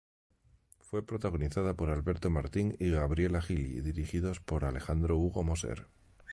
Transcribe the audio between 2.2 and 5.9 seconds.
Martín y Gabriela Gili dirigidos por Alejandro Hugo Moser.